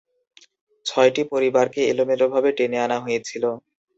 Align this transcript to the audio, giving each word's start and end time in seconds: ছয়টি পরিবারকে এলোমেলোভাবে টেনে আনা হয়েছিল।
ছয়টি 0.85 1.21
পরিবারকে 1.31 1.81
এলোমেলোভাবে 1.91 2.49
টেনে 2.57 2.77
আনা 2.85 2.97
হয়েছিল। 3.05 3.43